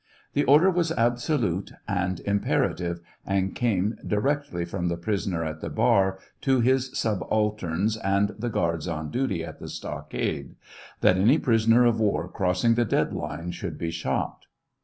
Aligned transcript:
The 0.33 0.45
oi'der 0.47 0.71
was 0.73 0.91
absolute 0.91 1.73
and 1.87 2.21
imperative, 2.21 3.01
and 3.23 3.53
came 3.53 3.99
directly 4.03 4.65
from 4.65 4.87
the 4.87 4.97
prisoner 4.97 5.45
at 5.45 5.61
the 5.61 5.69
bar 5.69 6.17
to 6.41 6.59
his 6.59 6.89
subalterns 6.97 7.97
and 7.97 8.29
the 8.29 8.49
guards 8.49 8.87
on 8.87 9.11
duty 9.11 9.45
at 9.45 9.59
the 9.59 9.69
stockade, 9.69 10.55
tbat 11.03 11.17
any 11.17 11.37
prisoner 11.37 11.85
of 11.85 11.99
war 11.99 12.27
crossing 12.27 12.73
the 12.73 12.83
dead 12.83 13.13
line 13.13 13.51
should 13.51 13.77
be 13.77 13.91
shot. 13.91 14.47